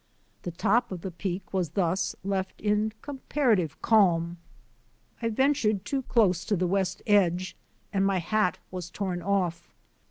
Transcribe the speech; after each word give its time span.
The 0.41 0.49
top 0.49 0.91
of 0.91 1.01
the 1.01 1.11
Peak 1.11 1.53
was 1.53 1.69
thus 1.77 2.15
left 2.23 2.59
in 2.59 2.91
comparative 3.03 3.79
calm. 3.83 4.37
I 5.21 5.29
ventured 5.29 5.85
too 5.85 6.01
close 6.01 6.43
to 6.45 6.55
the 6.55 6.65
west 6.65 7.03
edge, 7.05 7.55
and 7.93 8.03
my 8.03 8.17
hat 8.17 8.57
was 8.71 8.89
torn 8.89 9.21
off. 9.21 9.75